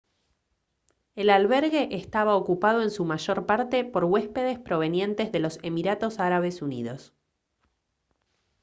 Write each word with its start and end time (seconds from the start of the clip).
el 1.15 1.29
albergue 1.29 1.89
eestaba 1.93 2.33
ocupado 2.35 2.81
en 2.81 2.89
su 2.89 3.05
mayor 3.05 3.45
parte 3.45 3.85
por 3.85 4.05
huéspedes 4.05 4.57
provenientes 4.57 5.31
de 5.31 5.37
los 5.37 5.59
emiratos 5.61 6.17
árabes 6.19 6.63
unidos 6.63 7.13